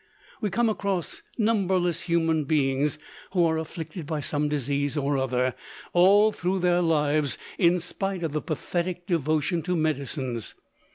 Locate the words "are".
3.45-3.59